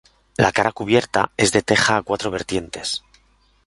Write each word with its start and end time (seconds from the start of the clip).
La 0.35 0.51
cubierta 0.71 1.31
es 1.37 1.51
de 1.51 1.61
teja 1.61 1.97
a 1.97 2.01
cuatro 2.01 2.31
vertientes. 2.31 3.03